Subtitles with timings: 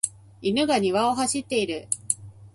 [0.41, 1.87] 犬が庭を走っている。